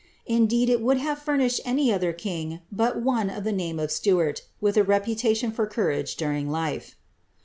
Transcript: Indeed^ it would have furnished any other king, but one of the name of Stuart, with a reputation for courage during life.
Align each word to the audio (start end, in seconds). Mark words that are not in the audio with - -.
Indeed^ 0.27 0.67
it 0.67 0.81
would 0.81 0.97
have 0.97 1.21
furnished 1.21 1.59
any 1.63 1.93
other 1.93 2.11
king, 2.11 2.61
but 2.71 2.99
one 3.03 3.29
of 3.29 3.43
the 3.43 3.51
name 3.51 3.77
of 3.79 3.91
Stuart, 3.91 4.41
with 4.59 4.75
a 4.75 4.83
reputation 4.83 5.51
for 5.51 5.67
courage 5.67 6.15
during 6.15 6.49
life. 6.49 6.95